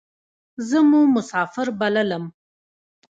زه 0.67 0.77
مو 0.89 1.01
کافر 1.31 1.67
بللم. 1.79 2.23